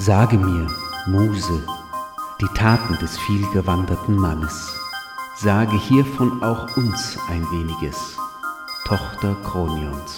[0.00, 0.70] Sage mir,
[1.08, 1.66] Muse,
[2.40, 4.72] die Taten des vielgewanderten Mannes.
[5.34, 8.16] Sage hiervon auch uns ein weniges,
[8.86, 10.16] Tochter Kronions.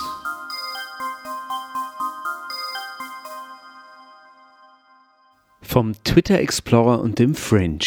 [5.63, 7.79] Vom Twitter Explorer und dem Fringe.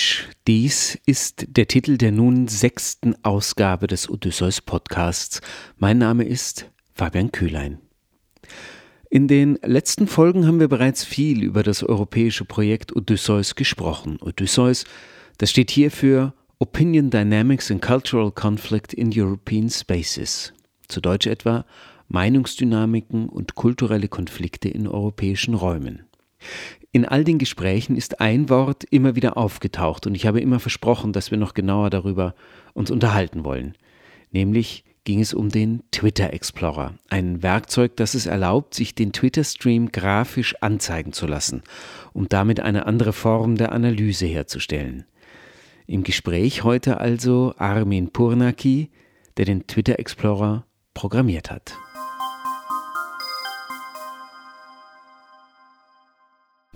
[0.48, 5.42] Dies ist der Titel der nun sechsten Ausgabe des Odysseus Podcasts.
[5.78, 6.66] Mein Name ist
[6.96, 7.78] Fabian Kühlein.
[9.14, 14.18] In den letzten Folgen haben wir bereits viel über das europäische Projekt Odysseus gesprochen.
[14.20, 14.86] Odysseus,
[15.38, 20.52] das steht hier für Opinion Dynamics and Cultural Conflict in European Spaces.
[20.88, 21.64] Zu Deutsch etwa
[22.08, 26.08] Meinungsdynamiken und kulturelle Konflikte in europäischen Räumen.
[26.92, 31.14] In all den Gesprächen ist ein Wort immer wieder aufgetaucht und ich habe immer versprochen,
[31.14, 32.34] dass wir noch genauer darüber
[32.74, 33.78] uns unterhalten wollen,
[34.32, 39.92] nämlich ging es um den Twitter Explorer, ein Werkzeug, das es erlaubt, sich den Twitter-Stream
[39.92, 41.62] grafisch anzeigen zu lassen,
[42.14, 45.06] um damit eine andere Form der Analyse herzustellen.
[45.88, 48.90] Im Gespräch heute also Armin Purnaki,
[49.36, 51.76] der den Twitter Explorer programmiert hat.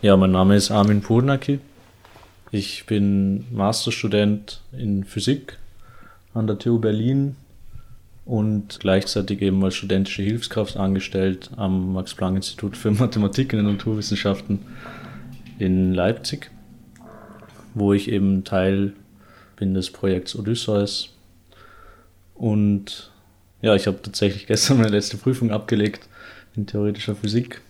[0.01, 1.59] Ja, mein Name ist Armin Purnaki.
[2.51, 5.57] Ich bin Masterstudent in Physik
[6.33, 7.35] an der TU Berlin
[8.27, 14.59] und gleichzeitig eben als studentische Hilfskraft angestellt am Max-Planck-Institut für Mathematik und Naturwissenschaften
[15.59, 16.51] in Leipzig,
[17.73, 18.93] wo ich eben Teil
[19.55, 21.09] bin des Projekts Odysseus.
[22.35, 23.11] Und
[23.61, 26.09] ja, ich habe tatsächlich gestern meine letzte Prüfung abgelegt
[26.55, 27.61] in theoretischer Physik.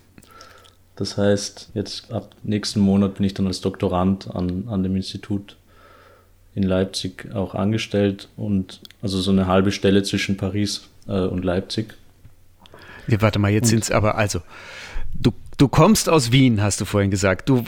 [0.96, 5.56] Das heißt, jetzt ab nächsten Monat bin ich dann als Doktorand an, an dem Institut
[6.56, 11.94] in Leipzig auch angestellt und also so eine halbe Stelle zwischen Paris äh, und Leipzig.
[13.06, 14.40] Ja, warte mal, jetzt sind es aber also.
[15.14, 17.48] Du, du kommst aus Wien, hast du vorhin gesagt.
[17.48, 17.64] Du,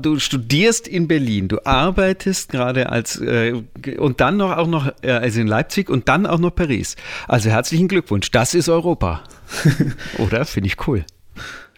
[0.00, 3.62] du studierst in Berlin, du arbeitest gerade als äh,
[3.98, 6.96] und dann noch auch noch äh, also in Leipzig und dann auch noch Paris.
[7.26, 9.24] Also herzlichen Glückwunsch, das ist Europa.
[10.18, 10.44] Oder?
[10.44, 11.04] Finde ich cool.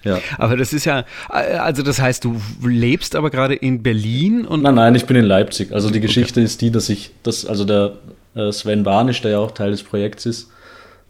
[0.05, 0.21] Ja.
[0.39, 4.63] Aber das ist ja, also das heißt, du lebst aber gerade in Berlin und.
[4.63, 5.73] Nein, nein, ich bin in Leipzig.
[5.73, 6.45] Also die Geschichte okay.
[6.45, 7.91] ist die, dass ich, das, also der äh,
[8.51, 10.51] Sven Barnisch, der ja auch Teil des Projekts ist,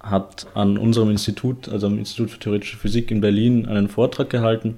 [0.00, 4.76] hat an unserem Institut, also am Institut für Theoretische Physik in Berlin, einen Vortrag gehalten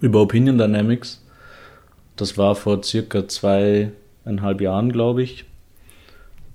[0.00, 1.24] über Opinion Dynamics.
[2.16, 5.44] Das war vor circa zweieinhalb Jahren, glaube ich.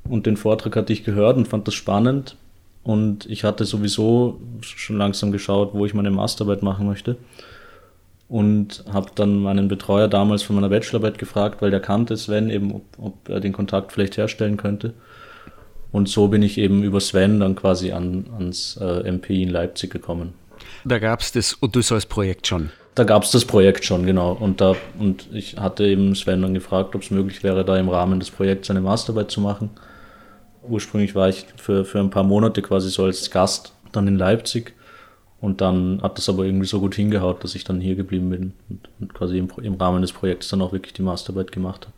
[0.03, 2.35] Und den Vortrag hatte ich gehört und fand das spannend
[2.87, 7.17] und ich hatte sowieso schon langsam geschaut, wo ich meine Masterarbeit machen möchte.
[8.29, 12.73] Und habe dann meinen Betreuer damals von meiner Bachelorarbeit gefragt, weil der kannte Sven eben,
[12.73, 14.93] ob, ob er den Kontakt vielleicht herstellen könnte.
[15.91, 19.91] Und so bin ich eben über Sven dann quasi an, ans äh, MP in Leipzig
[19.91, 20.33] gekommen.
[20.83, 22.71] Da gab es das Odysseus-Projekt schon.
[22.95, 24.33] Da gab es das Projekt schon, genau.
[24.33, 27.89] Und, da, und ich hatte eben Sven dann gefragt, ob es möglich wäre, da im
[27.89, 29.69] Rahmen des Projekts eine Masterarbeit zu machen
[30.69, 34.73] ursprünglich war ich für, für ein paar Monate quasi so als Gast dann in Leipzig.
[35.39, 38.53] Und dann hat das aber irgendwie so gut hingehaut, dass ich dann hier geblieben bin
[38.69, 41.93] und, und quasi im, im, Rahmen des Projekts dann auch wirklich die Masterarbeit gemacht habe.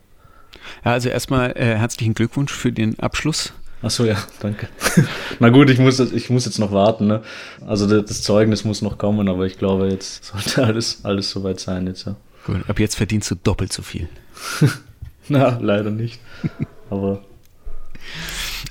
[0.84, 3.54] Ja, also erstmal äh, herzlichen Glückwunsch für den Abschluss.
[3.82, 4.68] Achso, ja, danke.
[5.40, 7.08] Na gut, ich muss, ich muss jetzt noch warten.
[7.08, 7.22] Ne?
[7.66, 11.88] Also das Zeugnis muss noch kommen, aber ich glaube, jetzt sollte alles, alles soweit sein
[11.88, 12.16] jetzt, ja.
[12.46, 14.10] Gut, ab jetzt verdienst du doppelt so viel.
[15.28, 16.20] Na, leider nicht.
[16.90, 17.22] Aber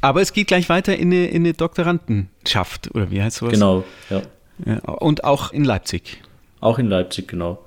[0.00, 3.52] aber es geht gleich weiter in eine, in eine Doktorandenschaft, oder wie heißt sowas?
[3.52, 4.22] Genau, ja.
[4.64, 4.78] ja.
[4.80, 6.22] Und auch in Leipzig.
[6.60, 7.64] Auch in Leipzig, genau.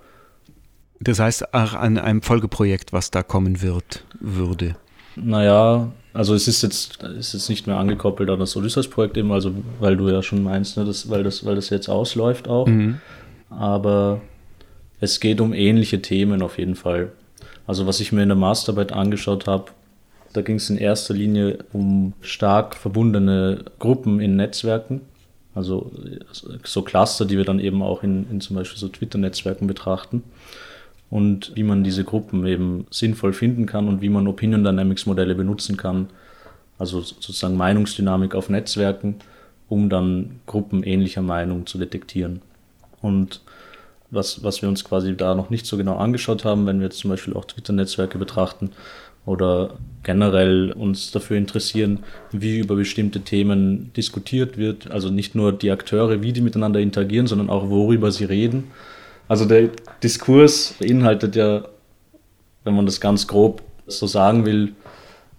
[1.00, 4.76] Das heißt, auch an einem Folgeprojekt, was da kommen wird, würde.
[5.16, 9.54] Naja, also es ist jetzt, ist jetzt nicht mehr angekoppelt an das Odysseus-Projekt eben, also
[9.80, 12.68] weil du ja schon meinst, ne, dass, weil, das, weil das jetzt ausläuft auch.
[12.68, 13.00] Mhm.
[13.50, 14.22] Aber
[15.00, 17.12] es geht um ähnliche Themen auf jeden Fall.
[17.66, 19.72] Also was ich mir in der Masterarbeit angeschaut habe,
[20.34, 25.02] da ging es in erster Linie um stark verbundene Gruppen in Netzwerken,
[25.54, 25.92] also
[26.64, 30.24] so Cluster, die wir dann eben auch in, in zum Beispiel so Twitter-Netzwerken betrachten
[31.12, 35.36] und wie man diese Gruppen eben sinnvoll finden kann und wie man Opinion Dynamics Modelle
[35.36, 36.08] benutzen kann,
[36.80, 39.18] also sozusagen Meinungsdynamik auf Netzwerken,
[39.70, 42.42] um dann Gruppen ähnlicher Meinung zu detektieren.
[43.02, 43.42] Und
[44.10, 46.98] was, was wir uns quasi da noch nicht so genau angeschaut haben, wenn wir jetzt
[46.98, 48.72] zum Beispiel auch Twitter-Netzwerke betrachten,
[49.26, 52.00] oder generell uns dafür interessieren,
[52.32, 54.90] wie über bestimmte Themen diskutiert wird.
[54.90, 58.66] Also nicht nur die Akteure, wie die miteinander interagieren, sondern auch worüber sie reden.
[59.32, 59.70] Also der
[60.04, 61.64] Diskurs beinhaltet ja,
[62.66, 64.74] wenn man das ganz grob so sagen will,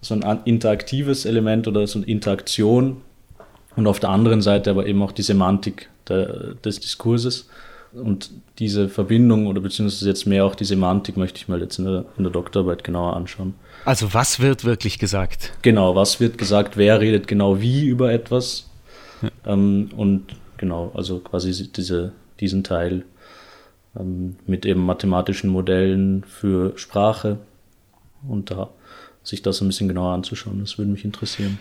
[0.01, 3.01] so ein interaktives Element oder so eine Interaktion
[3.75, 7.47] und auf der anderen Seite aber eben auch die Semantik der, des Diskurses.
[7.91, 11.85] Und diese Verbindung oder beziehungsweise jetzt mehr auch die Semantik möchte ich mal jetzt in
[11.85, 13.53] der, in der Doktorarbeit genauer anschauen.
[13.85, 15.51] Also was wird wirklich gesagt?
[15.61, 18.71] Genau, was wird gesagt, wer redet genau wie über etwas.
[19.21, 19.29] Ja.
[19.53, 23.05] Ähm, und genau, also quasi diese, diesen Teil
[23.93, 27.37] mit eben mathematischen Modellen für Sprache
[28.27, 28.69] und da
[29.23, 30.59] sich das ein bisschen genauer anzuschauen.
[30.59, 31.59] Das würde mich interessieren.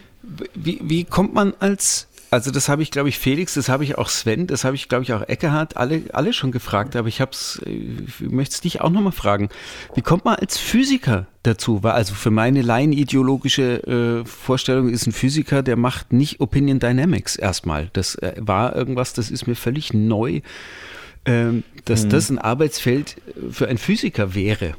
[0.54, 3.98] Wie, wie kommt man als also das habe ich, glaube ich, Felix, das habe ich
[3.98, 7.20] auch Sven, das habe ich, glaube ich, auch Eckehard, alle, alle schon gefragt, aber ich
[7.20, 9.50] habe es, ich möchte es dich auch nochmal fragen.
[9.94, 11.82] Wie kommt man als Physiker dazu?
[11.82, 17.36] Weil also für meine laienideologische äh, Vorstellung ist ein Physiker, der macht nicht Opinion Dynamics
[17.36, 17.90] erstmal.
[17.92, 20.40] Das äh, war irgendwas, das ist mir völlig neu,
[21.24, 22.08] äh, dass mhm.
[22.10, 23.16] das ein Arbeitsfeld
[23.50, 24.74] für einen Physiker wäre.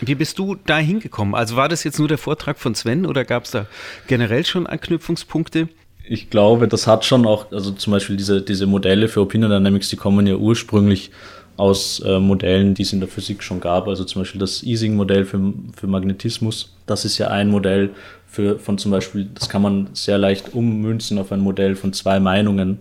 [0.00, 1.34] Wie bist du da hingekommen?
[1.34, 3.66] Also war das jetzt nur der Vortrag von Sven oder gab es da
[4.06, 5.68] generell schon Anknüpfungspunkte?
[6.06, 9.88] ich glaube, das hat schon auch, also zum Beispiel diese, diese Modelle für Opinion Dynamics,
[9.88, 11.10] die kommen ja ursprünglich
[11.56, 13.88] aus äh, Modellen, die es in der Physik schon gab.
[13.88, 16.74] Also zum Beispiel das Ising-Modell für, für Magnetismus.
[16.86, 17.90] Das ist ja ein Modell
[18.26, 22.20] für, von zum Beispiel, das kann man sehr leicht ummünzen auf ein Modell von zwei
[22.20, 22.80] Meinungen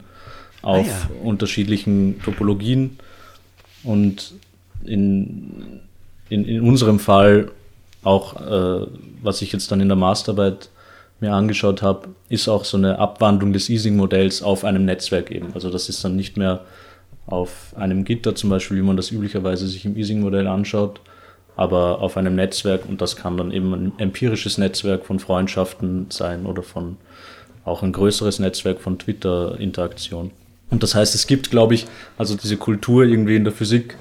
[0.64, 1.22] auf ah, ja.
[1.24, 2.98] unterschiedlichen Topologien.
[3.84, 4.34] Und
[4.86, 5.80] in,
[6.30, 7.52] in, in unserem Fall
[8.04, 8.88] auch, äh,
[9.22, 10.70] was ich jetzt dann in der Masterarbeit
[11.20, 15.54] mir angeschaut habe, ist auch so eine Abwandlung des Easing-Modells auf einem Netzwerk eben.
[15.54, 16.62] Also das ist dann nicht mehr
[17.26, 21.00] auf einem Gitter zum Beispiel, wie man das üblicherweise sich im Easing-Modell anschaut,
[21.56, 26.46] aber auf einem Netzwerk und das kann dann eben ein empirisches Netzwerk von Freundschaften sein
[26.46, 26.98] oder von
[27.64, 30.32] auch ein größeres Netzwerk von Twitter-Interaktion.
[30.74, 31.86] Und das heißt, es gibt, glaube ich,
[32.18, 33.96] also diese Kultur irgendwie in der Physik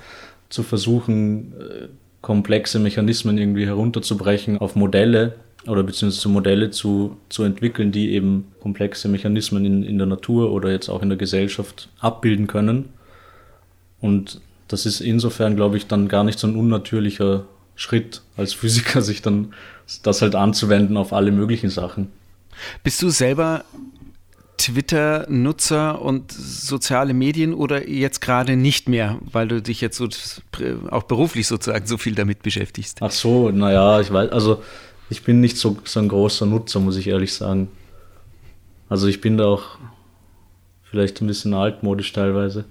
[0.49, 1.89] zu versuchen, äh,
[2.23, 5.35] komplexe Mechanismen irgendwie herunterzubrechen auf Modelle,
[5.67, 10.71] oder beziehungsweise Modelle zu, zu entwickeln, die eben komplexe Mechanismen in, in der Natur oder
[10.71, 12.89] jetzt auch in der Gesellschaft abbilden können.
[14.01, 17.45] Und das ist insofern, glaube ich, dann gar nicht so ein unnatürlicher
[17.77, 19.53] Schritt als Physiker, sich dann
[20.03, 22.09] das halt anzuwenden auf alle möglichen Sachen.
[22.83, 23.63] Bist du selber
[24.63, 30.09] Twitter-Nutzer und soziale Medien oder jetzt gerade nicht mehr, weil du dich jetzt so
[30.91, 32.99] auch beruflich sozusagen so viel damit beschäftigst?
[33.01, 34.63] Ach so, naja, ich weiß, also
[35.11, 37.69] ich bin nicht so, so ein großer Nutzer, muss ich ehrlich sagen.
[38.89, 39.79] Also ich bin da auch
[40.85, 42.65] vielleicht ein bisschen altmodisch teilweise.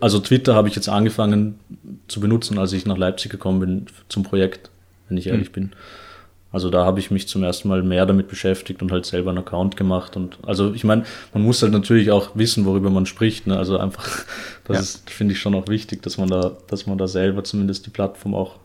[0.00, 1.60] Also Twitter habe ich jetzt angefangen
[2.08, 4.70] zu benutzen, als ich nach Leipzig gekommen bin zum Projekt,
[5.08, 5.52] wenn ich ehrlich mhm.
[5.52, 5.72] bin.
[6.52, 9.38] Also da habe ich mich zum ersten Mal mehr damit beschäftigt und halt selber einen
[9.38, 10.16] Account gemacht.
[10.16, 13.46] Und also ich meine, man muss halt natürlich auch wissen, worüber man spricht.
[13.46, 13.56] Ne?
[13.56, 14.24] Also einfach,
[14.64, 14.82] das ja.
[14.82, 17.90] ist, finde ich schon auch wichtig, dass man da, dass man da selber zumindest die
[17.90, 18.56] Plattform auch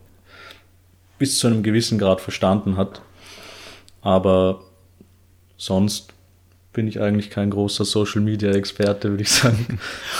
[1.18, 3.02] bis zu einem gewissen Grad verstanden hat.
[4.02, 4.62] Aber
[5.56, 6.12] sonst
[6.76, 9.78] bin ich eigentlich kein großer Social Media Experte, würde ich sagen.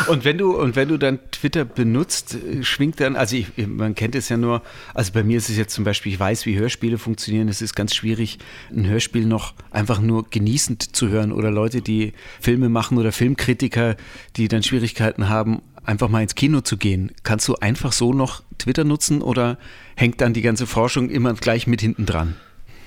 [0.08, 4.14] Und wenn du und wenn du dann Twitter benutzt, schwingt dann, also ich, man kennt
[4.14, 4.62] es ja nur,
[4.94, 7.48] also bei mir ist es jetzt zum Beispiel, ich weiß, wie Hörspiele funktionieren.
[7.48, 8.38] Es ist ganz schwierig,
[8.74, 13.94] ein Hörspiel noch einfach nur genießend zu hören oder Leute, die Filme machen oder Filmkritiker,
[14.36, 17.12] die dann Schwierigkeiten haben, einfach mal ins Kino zu gehen.
[17.22, 19.58] Kannst du einfach so noch Twitter nutzen oder
[19.94, 22.34] hängt dann die ganze Forschung immer gleich mit hinten dran?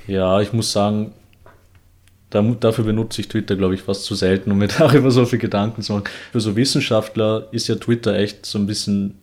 [0.07, 1.12] Ja, ich muss sagen,
[2.30, 5.81] dafür benutze ich Twitter, glaube ich, fast zu selten, um mir darüber so viel Gedanken
[5.81, 6.06] zu machen.
[6.31, 9.16] Für so Wissenschaftler ist ja Twitter echt so ein bisschen,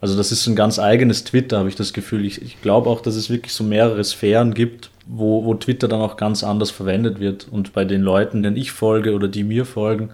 [0.00, 2.24] also das ist ein ganz eigenes Twitter, habe ich das Gefühl.
[2.24, 6.00] Ich, ich glaube auch, dass es wirklich so mehrere Sphären gibt, wo, wo Twitter dann
[6.00, 7.48] auch ganz anders verwendet wird.
[7.50, 10.10] Und bei den Leuten, denen ich folge oder die mir folgen,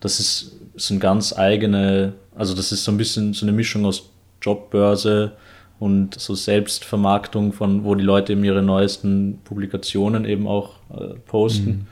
[0.00, 0.56] das ist,
[0.90, 4.10] ein ganz eigene, also das ist so ein bisschen so eine Mischung aus
[4.42, 5.32] Jobbörse,
[5.84, 11.68] und so Selbstvermarktung von, wo die Leute eben ihre neuesten Publikationen eben auch äh, posten.
[11.68, 11.86] Mhm.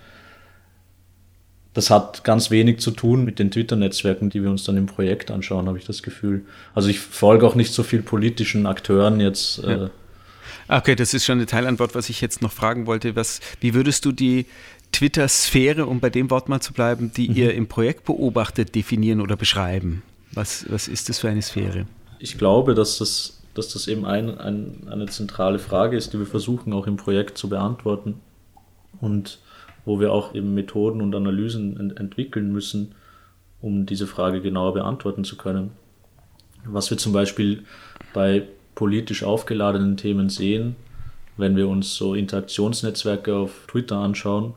[1.75, 5.31] Das hat ganz wenig zu tun mit den Twitter-Netzwerken, die wir uns dann im Projekt
[5.31, 6.47] anschauen, habe ich das Gefühl.
[6.75, 9.63] Also ich folge auch nicht so viel politischen Akteuren jetzt.
[9.63, 9.91] Äh, ja.
[10.69, 13.15] Okay, das ist schon eine Teilantwort, was ich jetzt noch fragen wollte.
[13.15, 14.47] Was, wie würdest du die
[14.93, 17.37] Twitter-Sphäre, um bei dem Wort mal zu bleiben, die mhm.
[17.37, 20.03] ihr im Projekt beobachtet, definieren oder beschreiben?
[20.33, 21.85] Was, was ist das für eine Sphäre?
[22.21, 26.26] Ich glaube, dass das dass das eben ein, ein, eine zentrale Frage ist, die wir
[26.26, 28.21] versuchen auch im Projekt zu beantworten
[29.00, 29.38] und
[29.85, 32.94] wo wir auch eben Methoden und Analysen ent entwickeln müssen,
[33.61, 35.73] um diese Frage genauer beantworten zu können.
[36.64, 37.64] Was wir zum Beispiel
[38.14, 40.76] bei politisch aufgeladenen Themen sehen,
[41.37, 44.54] wenn wir uns so Interaktionsnetzwerke auf Twitter anschauen,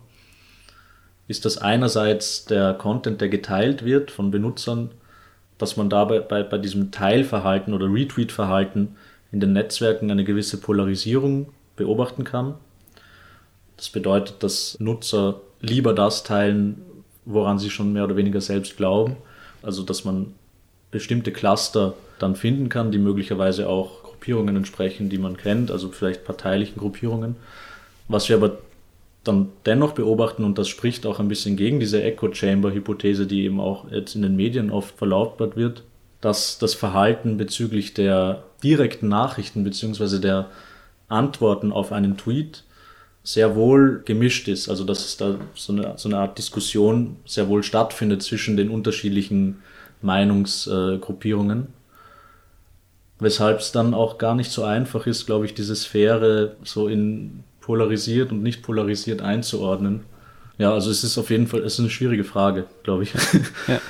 [1.28, 4.92] ist das einerseits der Content, der geteilt wird von Benutzern,
[5.58, 8.96] dass man dabei bei, bei diesem Teilverhalten oder Retweet-Verhalten
[9.32, 12.56] in den Netzwerken eine gewisse Polarisierung beobachten kann.
[13.78, 16.82] Das bedeutet, dass Nutzer lieber das teilen,
[17.26, 19.18] woran sie schon mehr oder weniger selbst glauben.
[19.62, 20.34] Also dass man
[20.92, 26.24] bestimmte Cluster dann finden kann, die möglicherweise auch Gruppierungen entsprechen, die man kennt, also vielleicht
[26.24, 27.36] parteilichen Gruppierungen.
[28.08, 28.58] Was wir aber
[29.26, 33.92] dann dennoch beobachten, und das spricht auch ein bisschen gegen diese Echo-Chamber-Hypothese, die eben auch
[33.92, 35.84] jetzt in den Medien oft verlautbart wird,
[36.22, 40.20] dass das Verhalten bezüglich der direkten Nachrichten bzw.
[40.20, 40.50] der
[41.08, 42.64] Antworten auf einen Tweet
[43.24, 44.70] sehr wohl gemischt ist.
[44.70, 48.70] Also dass es da so eine, so eine Art Diskussion sehr wohl stattfindet zwischen den
[48.70, 49.62] unterschiedlichen
[50.02, 51.68] Meinungsgruppierungen.
[53.20, 57.44] Weshalb es dann auch gar nicht so einfach ist, glaube ich, diese Sphäre so in
[57.66, 60.02] polarisiert und nicht polarisiert einzuordnen.
[60.60, 63.14] Ja, also es ist auf jeden Fall, es ist eine schwierige Frage, glaube ich.
[63.68, 63.82] Ja.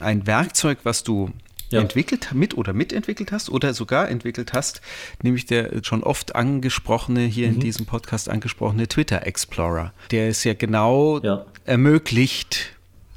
[0.00, 1.30] Ein Werkzeug, was du
[1.70, 1.80] ja.
[1.80, 4.82] entwickelt, mit oder mitentwickelt hast oder sogar entwickelt hast,
[5.22, 7.54] nämlich der schon oft angesprochene, hier mhm.
[7.54, 9.92] in diesem Podcast angesprochene Twitter Explorer.
[10.10, 11.46] Der es ja genau ja.
[11.64, 12.75] ermöglicht,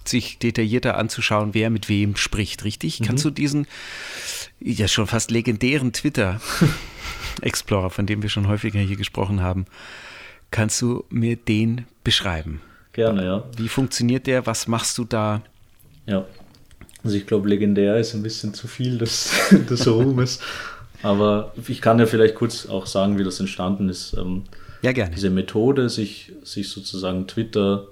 [0.10, 3.00] sich detaillierter anzuschauen, wer mit wem spricht, richtig?
[3.00, 3.06] Mhm.
[3.06, 3.68] Kannst du diesen
[4.60, 6.42] ja schon fast legendären Twitter
[7.42, 9.66] Explorer, von dem wir schon häufiger hier gesprochen haben,
[10.52, 12.62] kannst du mir den beschreiben?
[12.94, 13.44] Gerne, ja.
[13.56, 14.46] Wie funktioniert der?
[14.46, 15.42] Was machst du da?
[16.06, 16.26] Ja,
[17.04, 19.32] also ich glaube, legendär ist ein bisschen zu viel des,
[19.70, 20.40] des Ruhmes.
[21.02, 24.14] Aber ich kann ja vielleicht kurz auch sagen, wie das entstanden ist.
[24.18, 24.44] Ähm,
[24.82, 25.16] ja, gerne.
[25.16, 27.88] Diese Methode, sich, sich sozusagen Twitter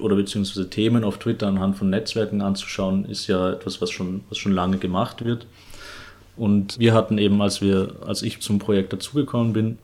[0.00, 4.38] oder beziehungsweise Themen auf Twitter anhand von Netzwerken anzuschauen, ist ja etwas, was schon, was
[4.38, 5.46] schon lange gemacht wird.
[6.36, 9.78] Und wir hatten eben, als wir, als ich zum Projekt dazugekommen bin,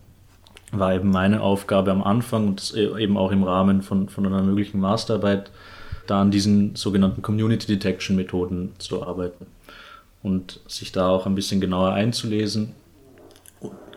[0.72, 4.80] war eben meine Aufgabe am Anfang und eben auch im Rahmen von, von einer möglichen
[4.80, 5.50] Masterarbeit,
[6.06, 9.46] da an diesen sogenannten Community Detection Methoden zu arbeiten
[10.22, 12.72] und sich da auch ein bisschen genauer einzulesen.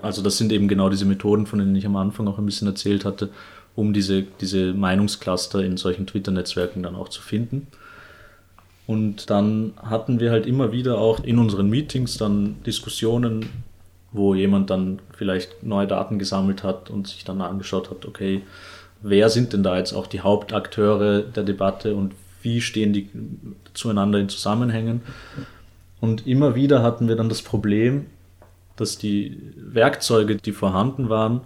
[0.02, 2.68] Also das sind eben genau diese Methoden, von denen ich am Anfang auch ein bisschen
[2.68, 3.30] erzählt hatte,
[3.76, 7.68] um diese, diese Meinungscluster in solchen Twitter-Netzwerken dann auch zu finden.
[8.86, 13.50] Und dann hatten wir halt immer wieder auch in unseren Meetings dann Diskussionen,
[14.12, 18.42] wo jemand dann vielleicht neue Daten gesammelt hat und sich dann angeschaut hat, okay,
[19.02, 23.10] wer sind denn da jetzt auch die Hauptakteure der Debatte und wie stehen die
[23.74, 25.02] zueinander in Zusammenhängen.
[26.02, 28.08] Und immer wieder hatten wir dann das Problem,
[28.76, 31.42] dass die Werkzeuge, die vorhanden waren,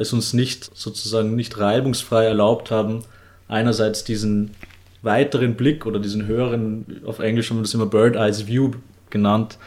[0.00, 3.04] es uns nicht sozusagen nicht reibungsfrei erlaubt haben,
[3.48, 4.52] einerseits diesen
[5.02, 8.72] weiteren Blick oder diesen höheren, auf Englisch haben wir das immer Bird Eyes View
[9.10, 9.58] genannt,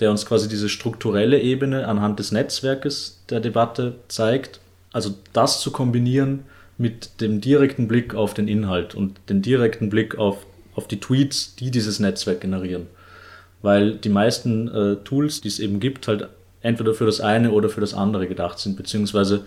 [0.00, 4.60] der uns quasi diese strukturelle Ebene anhand des Netzwerkes der Debatte zeigt
[4.96, 6.44] also das zu kombinieren
[6.78, 11.54] mit dem direkten Blick auf den Inhalt und den direkten Blick auf, auf die Tweets,
[11.54, 12.86] die dieses Netzwerk generieren.
[13.60, 16.30] Weil die meisten äh, Tools, die es eben gibt, halt
[16.66, 19.44] entweder für das eine oder für das andere gedacht sind, beziehungsweise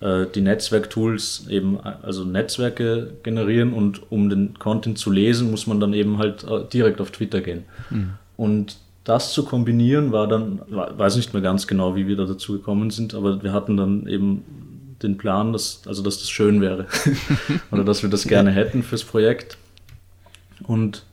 [0.00, 5.80] äh, die Netzwerktools eben also Netzwerke generieren und um den Content zu lesen, muss man
[5.80, 7.64] dann eben halt äh, direkt auf Twitter gehen.
[7.88, 8.10] Mhm.
[8.36, 12.52] Und das zu kombinieren war dann, weiß nicht mehr ganz genau, wie wir da dazu
[12.52, 14.44] gekommen sind, aber wir hatten dann eben
[15.02, 16.86] den Plan, dass, also dass das schön wäre
[17.70, 19.56] oder dass wir das gerne hätten fürs Projekt.
[20.62, 21.04] Und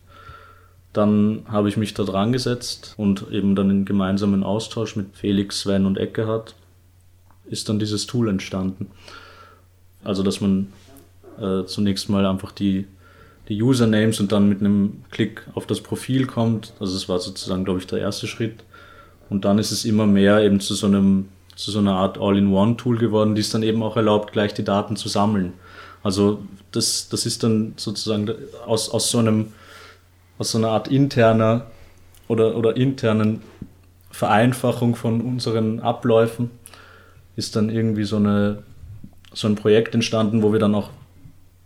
[0.98, 5.60] dann habe ich mich da dran gesetzt und eben dann in gemeinsamen Austausch mit Felix,
[5.60, 6.54] Sven und Eckehard
[7.46, 8.88] ist dann dieses Tool entstanden.
[10.04, 10.72] Also dass man
[11.40, 12.86] äh, zunächst mal einfach die,
[13.48, 16.74] die Usernames und dann mit einem Klick auf das Profil kommt.
[16.80, 18.64] Also das war sozusagen, glaube ich, der erste Schritt.
[19.30, 21.28] Und dann ist es immer mehr eben zu so einem
[21.58, 24.94] zu so einer Art All-in-One-Tool geworden, die es dann eben auch erlaubt, gleich die Daten
[24.94, 25.54] zu sammeln.
[26.04, 26.38] Also
[26.70, 28.30] das, das ist dann sozusagen
[28.64, 29.52] aus, aus so einem,
[30.38, 31.66] aus so einer Art interner
[32.28, 33.42] oder, oder internen
[34.10, 36.50] Vereinfachung von unseren Abläufen
[37.36, 38.62] ist dann irgendwie so, eine,
[39.32, 40.90] so ein Projekt entstanden, wo wir dann auch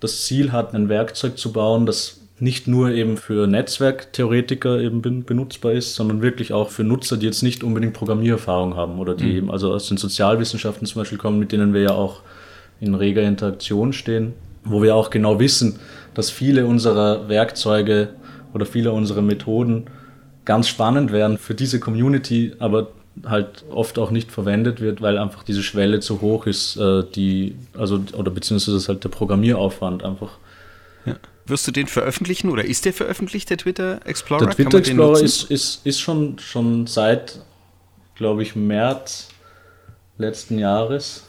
[0.01, 5.73] das Ziel hatten, ein Werkzeug zu bauen, das nicht nur eben für Netzwerktheoretiker eben benutzbar
[5.73, 9.37] ist, sondern wirklich auch für Nutzer, die jetzt nicht unbedingt Programmiererfahrung haben oder die mhm.
[9.37, 12.21] eben also aus den Sozialwissenschaften zum Beispiel kommen, mit denen wir ja auch
[12.81, 14.33] in reger Interaktion stehen,
[14.65, 15.79] wo wir auch genau wissen,
[16.15, 18.09] dass viele unserer Werkzeuge
[18.55, 19.87] oder viele unserer Methoden
[20.45, 22.89] ganz spannend wären für diese Community, aber
[23.25, 27.55] halt oft auch nicht verwendet wird, weil einfach diese Schwelle zu hoch ist, äh, die,
[27.77, 30.39] also, oder beziehungsweise halt der Programmieraufwand einfach
[31.05, 31.17] ja.
[31.47, 34.47] Wirst du den veröffentlichen oder ist der veröffentlicht, der Twitter Explorer?
[34.47, 37.41] Der Twitter Explorer ist, ist, ist schon, schon seit,
[38.15, 39.29] glaube ich, März
[40.19, 41.25] letzten Jahres.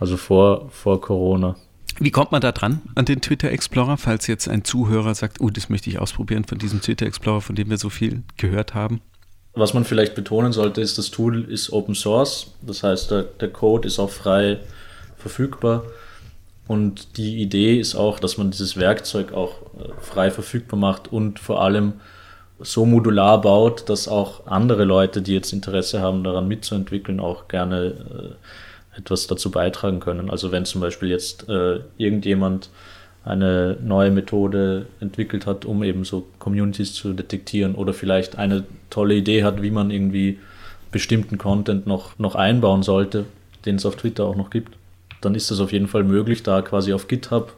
[0.00, 1.56] Also vor, vor Corona.
[1.98, 5.48] Wie kommt man da dran an den Twitter Explorer, falls jetzt ein Zuhörer sagt, oh,
[5.50, 9.00] das möchte ich ausprobieren von diesem Twitter Explorer, von dem wir so viel gehört haben?
[9.54, 12.52] Was man vielleicht betonen sollte, ist, das Tool ist Open Source.
[12.60, 14.58] Das heißt, der, der Code ist auch frei
[15.16, 15.84] verfügbar.
[16.68, 21.38] Und die Idee ist auch, dass man dieses Werkzeug auch äh, frei verfügbar macht und
[21.38, 21.94] vor allem
[22.58, 27.84] so modular baut, dass auch andere Leute, die jetzt Interesse haben, daran mitzuentwickeln, auch gerne
[27.86, 28.34] äh,
[28.98, 30.30] etwas dazu beitragen können.
[30.30, 32.70] Also wenn zum Beispiel jetzt äh, irgendjemand
[33.24, 39.14] eine neue Methode entwickelt hat, um eben so Communities zu detektieren oder vielleicht eine tolle
[39.14, 40.38] Idee hat, wie man irgendwie
[40.92, 43.26] bestimmten Content noch, noch einbauen sollte,
[43.64, 44.76] den es auf Twitter auch noch gibt,
[45.20, 47.52] dann ist das auf jeden Fall möglich, da quasi auf GitHub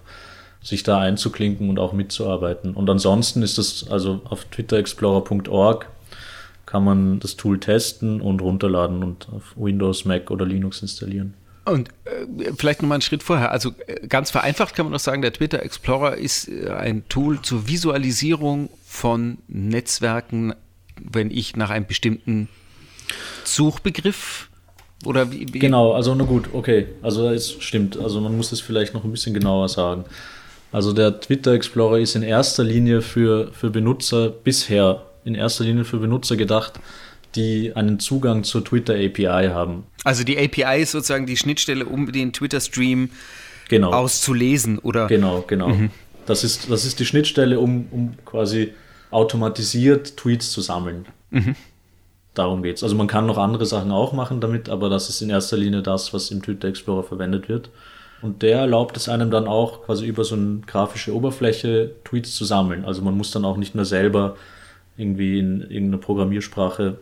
[0.62, 2.74] sich da einzuklinken und auch mitzuarbeiten.
[2.74, 5.86] Und ansonsten ist das also auf twitterexplorer.org
[6.68, 11.32] kann man das Tool testen und runterladen und auf Windows, Mac oder Linux installieren.
[11.64, 13.52] Und äh, vielleicht nochmal einen Schritt vorher.
[13.52, 17.40] Also äh, ganz vereinfacht kann man doch sagen, der Twitter Explorer ist äh, ein Tool
[17.40, 20.52] zur Visualisierung von Netzwerken,
[21.00, 22.50] wenn ich nach einem bestimmten
[23.44, 24.50] Suchbegriff
[25.06, 25.60] oder wie, wie?
[25.60, 26.88] Genau, also na gut, okay.
[27.00, 27.96] Also es stimmt.
[27.96, 30.04] Also man muss es vielleicht noch ein bisschen genauer sagen.
[30.70, 35.84] Also der Twitter Explorer ist in erster Linie für, für Benutzer bisher in erster Linie
[35.84, 36.80] für Benutzer gedacht,
[37.36, 39.84] die einen Zugang zur Twitter API haben.
[40.02, 43.10] Also die API ist sozusagen die Schnittstelle, um den Twitter-Stream
[43.68, 43.92] genau.
[43.92, 45.06] auszulesen, oder?
[45.06, 45.68] Genau, genau.
[45.68, 45.90] Mhm.
[46.26, 48.72] Das, ist, das ist die Schnittstelle, um, um quasi
[49.10, 51.06] automatisiert Tweets zu sammeln.
[51.30, 51.54] Mhm.
[52.34, 52.82] Darum geht es.
[52.82, 55.82] Also man kann noch andere Sachen auch machen damit, aber das ist in erster Linie
[55.82, 57.70] das, was im Twitter Explorer verwendet wird.
[58.22, 62.44] Und der erlaubt es einem dann auch quasi über so eine grafische Oberfläche Tweets zu
[62.44, 62.84] sammeln.
[62.84, 64.36] Also man muss dann auch nicht mehr selber
[64.98, 66.98] irgendwie in irgendeiner Programmiersprache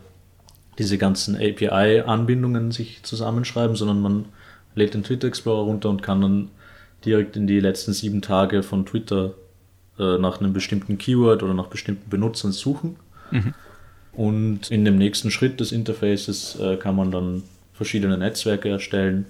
[0.77, 4.25] diese ganzen API-Anbindungen sich zusammenschreiben, sondern man
[4.75, 6.49] lädt den Twitter Explorer runter und kann dann
[7.03, 9.33] direkt in die letzten sieben Tage von Twitter
[9.97, 12.95] äh, nach einem bestimmten Keyword oder nach bestimmten Benutzern suchen.
[13.31, 13.53] Mhm.
[14.13, 19.25] Und in dem nächsten Schritt des Interfaces äh, kann man dann verschiedene Netzwerke erstellen,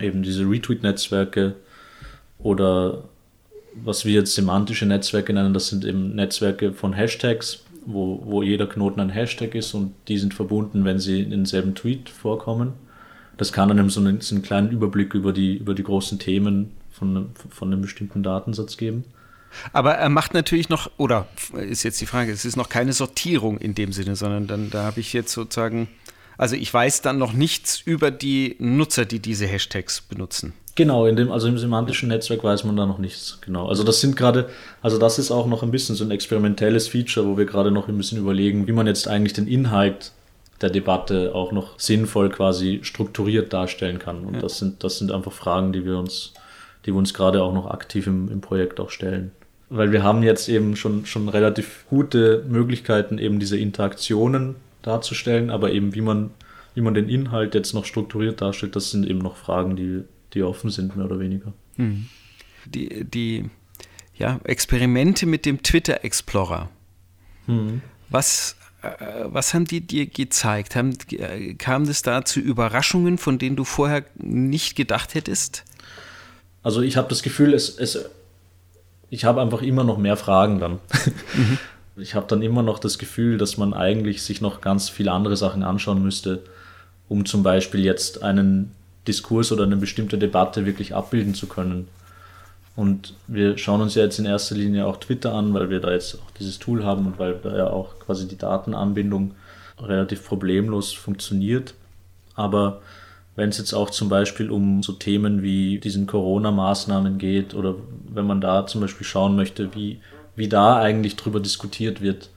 [0.00, 1.54] eben diese Retweet-Netzwerke
[2.38, 3.04] oder
[3.84, 8.66] was wir jetzt semantische Netzwerke nennen, das sind eben Netzwerke von Hashtags, wo, wo jeder
[8.66, 12.72] Knoten ein Hashtag ist und die sind verbunden, wenn sie in denselben Tweet vorkommen.
[13.36, 16.72] Das kann dann so einen, so einen kleinen Überblick über die, über die großen Themen
[16.90, 19.04] von, von einem bestimmten Datensatz geben.
[19.72, 23.58] Aber er macht natürlich noch, oder ist jetzt die Frage, es ist noch keine Sortierung
[23.58, 25.88] in dem Sinne, sondern dann da habe ich jetzt sozusagen,
[26.36, 30.54] also ich weiß dann noch nichts über die Nutzer, die diese Hashtags benutzen.
[30.76, 33.38] Genau, in dem, also im semantischen Netzwerk weiß man da noch nichts.
[33.40, 33.66] Genau.
[33.66, 34.50] Also das sind gerade,
[34.82, 37.88] also das ist auch noch ein bisschen so ein experimentelles Feature, wo wir gerade noch
[37.88, 40.12] ein bisschen überlegen, wie man jetzt eigentlich den Inhalt
[40.60, 44.26] der Debatte auch noch sinnvoll quasi strukturiert darstellen kann.
[44.26, 44.40] Und ja.
[44.40, 46.34] das sind, das sind einfach Fragen, die wir uns,
[46.84, 49.32] die wir uns gerade auch noch aktiv im, im Projekt auch stellen.
[49.70, 55.72] Weil wir haben jetzt eben schon, schon relativ gute Möglichkeiten, eben diese Interaktionen darzustellen, aber
[55.72, 56.30] eben wie man,
[56.74, 60.04] wie man den Inhalt jetzt noch strukturiert darstellt, das sind eben noch Fragen, die,
[60.36, 61.52] die offen sind, mehr oder weniger.
[61.76, 62.06] Hm.
[62.66, 63.50] Die, die
[64.14, 66.68] ja, Experimente mit dem Twitter Explorer.
[67.46, 67.82] Hm.
[68.08, 70.76] Was, äh, was haben die dir gezeigt?
[70.76, 75.64] Haben, äh, kam das da zu Überraschungen, von denen du vorher nicht gedacht hättest?
[76.62, 78.06] Also ich habe das Gefühl, es, es,
[79.10, 80.78] ich habe einfach immer noch mehr Fragen dann.
[81.34, 81.58] Mhm.
[81.98, 85.34] Ich habe dann immer noch das Gefühl, dass man eigentlich sich noch ganz viele andere
[85.34, 86.42] Sachen anschauen müsste,
[87.08, 88.75] um zum Beispiel jetzt einen
[89.06, 91.88] Diskurs oder eine bestimmte Debatte wirklich abbilden zu können.
[92.76, 95.92] Und wir schauen uns ja jetzt in erster Linie auch Twitter an, weil wir da
[95.92, 99.34] jetzt auch dieses Tool haben und weil da ja auch quasi die Datenanbindung
[99.80, 101.74] relativ problemlos funktioniert.
[102.34, 102.82] Aber
[103.34, 107.74] wenn es jetzt auch zum Beispiel um so Themen wie diesen Corona-Maßnahmen geht oder
[108.08, 110.00] wenn man da zum Beispiel schauen möchte, wie,
[110.34, 112.30] wie da eigentlich drüber diskutiert wird,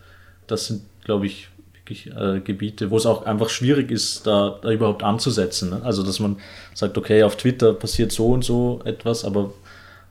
[0.47, 1.49] das sind, glaube ich,
[1.89, 5.71] äh, Gebiete, wo es auch einfach schwierig ist, da, da überhaupt anzusetzen.
[5.71, 5.82] Ne?
[5.84, 6.38] Also, dass man
[6.73, 9.52] sagt, okay, auf Twitter passiert so und so etwas, aber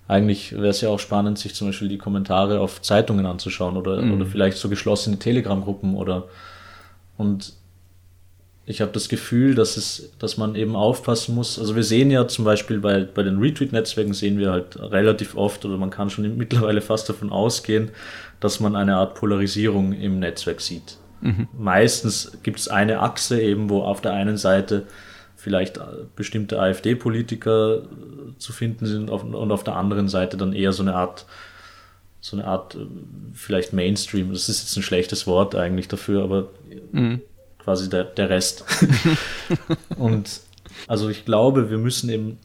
[0.08, 4.00] eigentlich wäre es ja auch spannend, sich zum Beispiel die Kommentare auf Zeitungen anzuschauen oder,
[4.00, 4.14] mhm.
[4.14, 6.28] oder vielleicht so geschlossene Telegram-Gruppen oder
[7.18, 7.52] und
[8.68, 11.58] ich habe das Gefühl, dass es, dass man eben aufpassen muss.
[11.58, 15.64] Also wir sehen ja zum Beispiel bei, bei den Retweet-Netzwerken sehen wir halt relativ oft
[15.64, 17.90] oder man kann schon mittlerweile fast davon ausgehen,
[18.40, 20.98] dass man eine Art Polarisierung im Netzwerk sieht.
[21.20, 21.48] Mhm.
[21.56, 24.86] Meistens gibt es eine Achse eben, wo auf der einen Seite
[25.36, 25.82] vielleicht äh,
[26.16, 30.94] bestimmte AfD-Politiker äh, zu finden sind und auf der anderen Seite dann eher so eine
[30.94, 31.26] Art,
[32.20, 32.86] so eine Art äh,
[33.34, 34.32] vielleicht Mainstream.
[34.32, 36.48] Das ist jetzt ein schlechtes Wort eigentlich dafür, aber
[36.92, 37.22] mhm.
[37.58, 38.64] quasi der, der Rest.
[39.96, 40.40] und
[40.86, 42.38] also ich glaube, wir müssen eben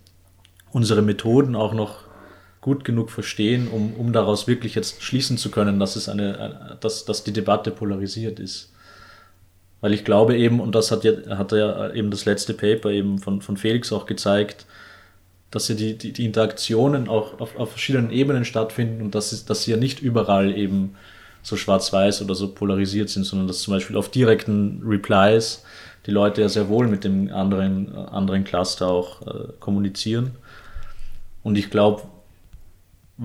[0.71, 2.02] unsere Methoden auch noch
[2.63, 7.03] gut genug verstehen, um, um daraus wirklich jetzt schließen zu können, dass es eine, dass,
[7.03, 8.71] dass die Debatte polarisiert ist.
[9.81, 13.19] Weil ich glaube eben, und das hat ja, hat ja eben das letzte Paper eben
[13.19, 14.65] von, von Felix auch gezeigt,
[15.51, 19.63] dass ja die, die, die Interaktionen auch auf, auf verschiedenen Ebenen stattfinden und dass, dass
[19.63, 20.95] sie ja nicht überall eben
[21.41, 25.65] so schwarz-weiß oder so polarisiert sind, sondern dass zum Beispiel auf direkten Replies
[26.05, 30.31] die Leute ja sehr wohl mit dem anderen, anderen Cluster auch äh, kommunizieren.
[31.43, 32.03] Und ich glaube,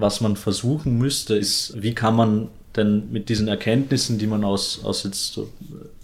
[0.00, 4.84] was man versuchen müsste, ist, wie kann man denn mit diesen Erkenntnissen, die man aus,
[4.84, 5.48] aus jetzt so,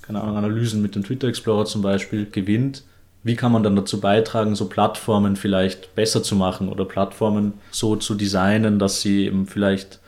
[0.02, 2.82] keine Ahnung, Analysen mit dem Twitter Explorer zum Beispiel gewinnt,
[3.22, 7.96] wie kann man dann dazu beitragen, so Plattformen vielleicht besser zu machen oder Plattformen so
[7.96, 9.98] zu designen, dass sie eben vielleicht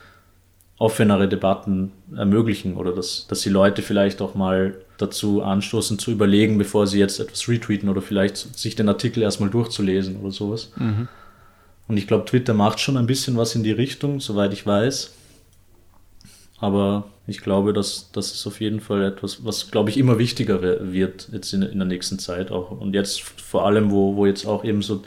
[0.79, 6.59] offenere Debatten ermöglichen oder dass, dass sie Leute vielleicht auch mal dazu anstoßen zu überlegen,
[6.59, 10.70] bevor sie jetzt etwas retweeten oder vielleicht sich den Artikel erstmal durchzulesen oder sowas.
[10.77, 11.09] Mhm.
[11.88, 15.12] Und ich glaube, Twitter macht schon ein bisschen was in die Richtung, soweit ich weiß.
[16.59, 20.62] Aber ich glaube, dass das ist auf jeden Fall etwas, was, glaube ich, immer wichtiger
[20.62, 22.70] wird jetzt in, in, der nächsten Zeit auch.
[22.70, 25.03] Und jetzt vor allem, wo, wo jetzt auch eben so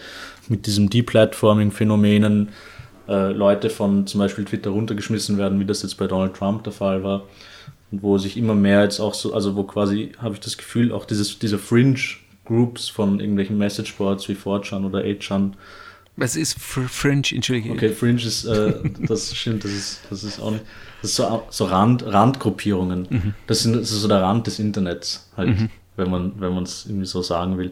[0.47, 2.49] mit diesem Deplatforming-Phänomenen
[3.07, 6.73] äh, Leute von zum Beispiel Twitter runtergeschmissen werden, wie das jetzt bei Donald Trump der
[6.73, 7.23] Fall war.
[7.91, 10.91] Und wo sich immer mehr jetzt auch so, also wo quasi, habe ich das Gefühl,
[10.91, 15.53] auch dieses, diese Fringe-Groups von irgendwelchen Messageboards wie 4chan oder 8chan
[16.19, 17.23] was ist Fringe?
[17.31, 17.71] Entschuldige.
[17.71, 18.73] Okay, Fringe ist, äh,
[19.07, 20.63] das stimmt, das ist, das ist auch nicht.
[21.01, 23.07] Das ist so, so Rand, Randgruppierungen.
[23.09, 23.33] Mhm.
[23.47, 25.69] Das, sind, das ist so der Rand des Internets, halt, mhm.
[25.95, 27.71] wenn man wenn es irgendwie so sagen will.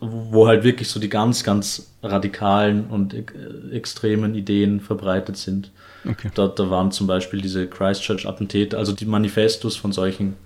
[0.00, 3.24] Wo halt wirklich so die ganz, ganz radikalen und e
[3.72, 5.72] extremen Ideen verbreitet sind.
[6.08, 6.30] Okay.
[6.34, 10.36] Da, da waren zum Beispiel diese Christchurch-Attentäter, also die Manifestos von solchen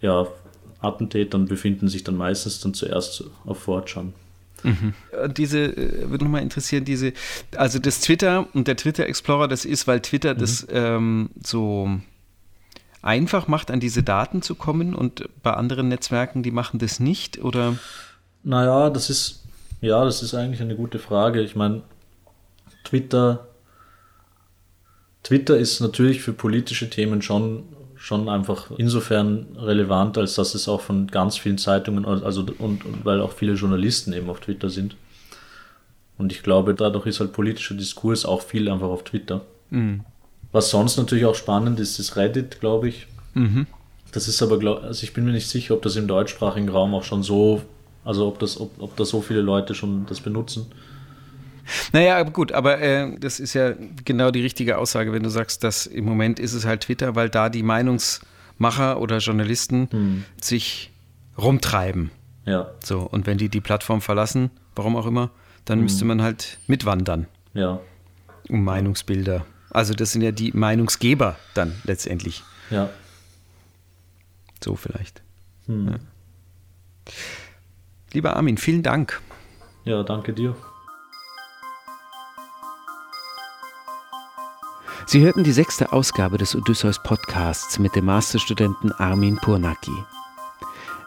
[0.00, 0.26] ja,
[0.80, 4.12] Attentätern befinden sich dann meistens dann zuerst auf Fortran.
[4.62, 4.94] Mhm.
[5.36, 7.12] Diese, äh, würde nochmal interessieren, diese,
[7.56, 10.38] also das Twitter und der Twitter Explorer, das ist, weil Twitter mhm.
[10.38, 12.00] das ähm, so
[13.02, 17.42] einfach macht, an diese Daten zu kommen und bei anderen Netzwerken, die machen das nicht,
[17.42, 17.76] oder?
[18.42, 19.44] Naja, das ist,
[19.80, 21.40] ja, das ist eigentlich eine gute Frage.
[21.40, 21.82] Ich meine,
[22.84, 23.46] Twitter,
[25.22, 27.64] Twitter ist natürlich für politische Themen schon
[27.98, 33.04] schon einfach insofern relevant, als dass es auch von ganz vielen Zeitungen, also und, und
[33.04, 34.96] weil auch viele Journalisten eben auf Twitter sind.
[36.16, 39.42] Und ich glaube, dadurch ist halt politischer Diskurs auch viel einfach auf Twitter.
[39.70, 40.04] Mhm.
[40.52, 43.06] Was sonst natürlich auch spannend ist, ist Reddit, glaube ich.
[43.34, 43.66] Mhm.
[44.12, 47.04] Das ist aber, also ich bin mir nicht sicher, ob das im deutschsprachigen Raum auch
[47.04, 47.62] schon so,
[48.04, 50.66] also ob das, ob, ob da so viele Leute schon das benutzen.
[51.92, 55.86] Naja, gut, aber äh, das ist ja genau die richtige Aussage, wenn du sagst, dass
[55.86, 60.24] im Moment ist es halt Twitter, weil da die Meinungsmacher oder Journalisten hm.
[60.40, 60.90] sich
[61.36, 62.10] rumtreiben.
[62.44, 62.70] Ja.
[62.82, 65.30] So, und wenn die die Plattform verlassen, warum auch immer,
[65.64, 65.84] dann hm.
[65.84, 67.26] müsste man halt mitwandern.
[67.54, 67.80] Ja.
[68.48, 69.44] Um Meinungsbilder.
[69.70, 72.42] Also das sind ja die Meinungsgeber dann letztendlich.
[72.70, 72.88] Ja.
[74.64, 75.22] So vielleicht.
[75.66, 75.88] Hm.
[75.88, 75.94] Ja.
[78.12, 79.20] Lieber Armin, vielen Dank.
[79.84, 80.56] Ja, danke dir.
[85.10, 90.04] Sie hörten die sechste Ausgabe des Odysseus Podcasts mit dem Masterstudenten Armin Purnaki.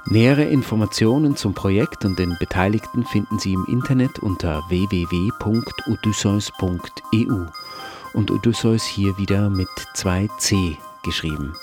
[0.07, 7.45] Nähere Informationen zum Projekt und den Beteiligten finden Sie im Internet unter www.odysseus.eu
[8.15, 11.53] und Odysseus hier wieder mit 2c geschrieben.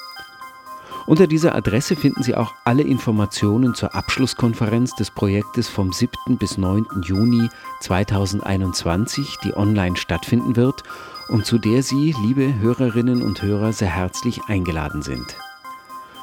[1.07, 6.39] Unter dieser Adresse finden Sie auch alle Informationen zur Abschlusskonferenz des Projektes vom 7.
[6.39, 6.87] bis 9.
[7.03, 7.49] Juni
[7.81, 10.85] 2021, die online stattfinden wird
[11.29, 15.37] und zu der Sie, liebe Hörerinnen und Hörer, sehr herzlich eingeladen sind.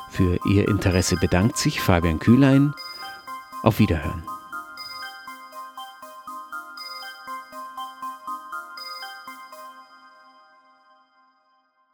[0.10, 2.74] Für Ihr Interesse bedankt sich Fabian Kühlein.
[3.64, 4.24] Auf Wiederhören.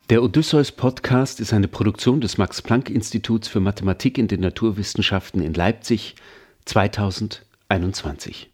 [0.09, 5.41] Der Odysseus Podcast ist eine Produktion des Max Planck Instituts für Mathematik in den Naturwissenschaften
[5.41, 6.15] in Leipzig
[6.65, 8.50] 2021.